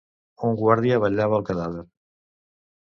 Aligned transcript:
Un 0.47 0.55
guàrdia 0.61 0.97
vetllava 1.05 1.39
el 1.41 1.47
cadàver. 1.53 1.87